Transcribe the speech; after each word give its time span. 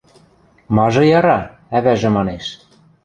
–Мажы 0.75 1.03
яра?– 1.19 1.39
ӓвӓжӹ 1.77 2.09
манеш. 2.15 2.45